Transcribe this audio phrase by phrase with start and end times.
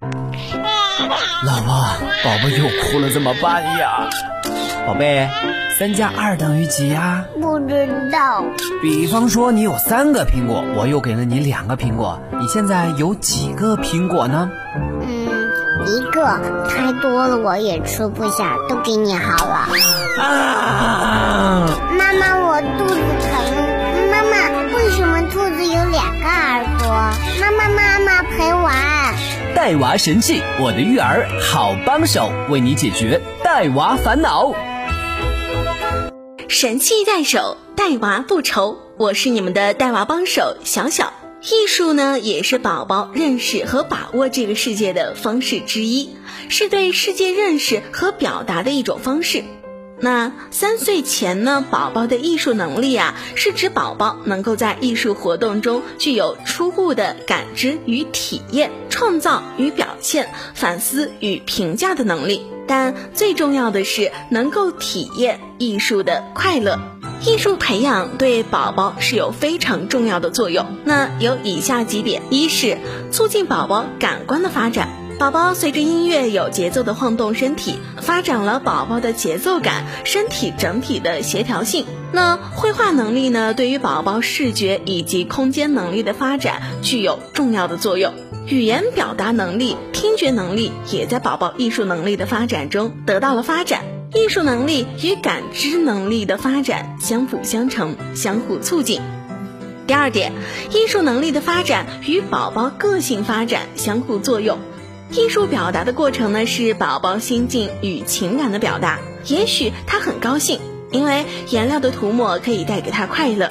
[0.00, 1.74] 老婆，
[2.22, 4.08] 宝宝又哭了，怎么办呀？
[4.86, 5.28] 宝贝，
[5.76, 7.24] 三加二等于几呀？
[7.40, 8.44] 不知道。
[8.80, 14.48] 比方说你有三个苹果，我又给了你两个苹果，你现在有几个苹果呢？
[15.02, 15.28] 嗯，
[15.86, 16.24] 一个，
[16.68, 19.68] 太多了我也吃不下，都给你好了。
[20.22, 21.68] 啊！
[29.58, 34.54] 带娃神器，我的育儿好帮手，为你解决带娃烦恼。
[36.46, 38.78] 神器在手，带娃不愁。
[38.98, 41.12] 我是你们的带娃帮手小小。
[41.42, 46.10] 艺术呢，也是宝宝认识和把握这个世界的方式之一，
[46.48, 49.42] 是对世界认识和表达的一种方式。
[50.00, 62.46] 那三岁前呢，宝宝的艺术能力啊，是指宝宝能够在艺术活动中具有初步的感知与体验、创造与表现、反思与评价的能力。
[62.66, 66.78] 但最重要的是能够体验艺术的快乐。
[67.24, 70.66] 艺术培养对宝宝是有非常重要的作用。
[70.84, 72.78] 那有以下几点：一是
[73.10, 75.07] 促进宝宝感官的发展。
[75.18, 81.86] 宝宝随着音乐有节奏的晃动身体，发展了宝宝的节奏感、身体整体的协调性。
[82.12, 88.14] 那绘画能力呢，对于宝宝视觉以及空间能力的发展具有重要的作用。
[88.46, 93.82] 语言表达能力、听觉能力也在宝宝艺术能力的发展中得到了发展。
[94.14, 99.00] 艺术能力与感知能力的发展相辅相成、相互促进。
[99.88, 100.32] 第二点，
[100.70, 104.58] 艺术能力的发展与宝宝个性发展相互作用。
[105.10, 108.98] 艺术表达的过程呢，是宝宝心境与情感的表达。
[109.26, 110.60] 也许他很高兴，
[110.92, 113.48] 因为颜料的涂抹可以带给他快乐；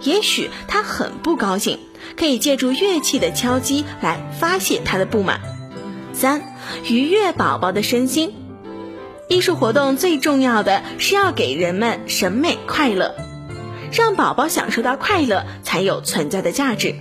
[0.00, 1.78] 也许他很不高兴，
[2.16, 5.40] 可以借助乐器的敲击来发泄他的不满。
[6.12, 6.42] 三、
[6.88, 8.34] 愉悦宝宝的身心。
[9.28, 13.14] 艺术活动最重要的是要给人们审美快乐，
[13.92, 16.94] 让宝宝享受到快乐，才有存在的价值。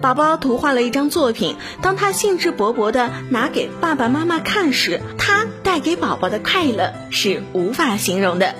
[0.00, 8.54] 宝宝图画了一张作品，当他兴致勃勃地拿给爸爸妈妈看时，他带给宝宝的快乐是无法形容的。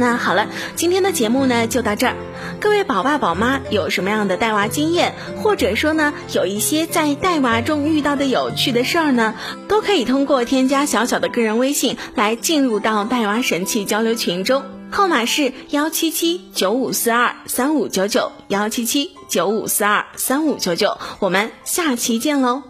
[0.00, 2.16] 那好了，今天的节目呢就到这儿。
[2.58, 9.34] 各位宝爸宝妈有什么样的带娃经验，或者说呢有一些在带娃中遇到的有趣的事儿呢，
[9.68, 14.62] 都可以通过添加小小的个人微信来进入到带娃神器交流群中。
[14.90, 22.69] 号码是幺七七九五四二三五九九幺七七九五四二三五九九，我们下期见喽！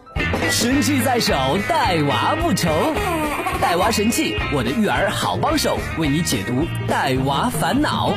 [0.51, 1.33] 神器在手，
[1.69, 2.69] 带娃不愁。
[3.61, 8.13] 带娃神器，我的育儿好帮手，为你解读带娃烦恼。